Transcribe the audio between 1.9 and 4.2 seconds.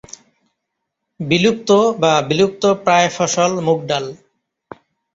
বা বিলুপ্তপ্রায় ফসল মুগডাল।